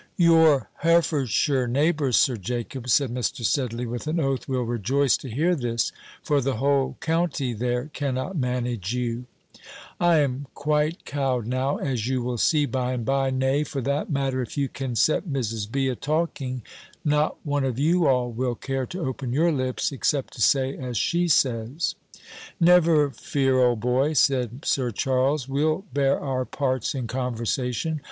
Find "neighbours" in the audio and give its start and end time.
1.67-2.17